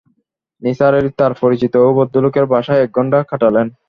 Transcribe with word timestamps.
নিসার 0.61 0.93
আলি 0.95 1.11
তাঁর 1.19 1.33
পরিচিত 1.41 1.73
ঐ 1.77 1.87
ভদ্রলোকের 1.97 2.45
বাসায় 2.53 2.83
এক 2.83 2.89
ঘন্টা 2.97 3.19
কাটালেন। 3.31 3.67